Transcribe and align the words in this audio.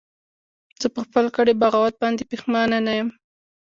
زه 0.81 0.87
په 0.95 0.99
خپل 1.05 1.25
کړي 1.35 1.53
بغاوت 1.61 1.95
باندې 2.03 2.23
پښیمانه 2.31 2.77
نه 2.87 2.93
یم 2.99 3.09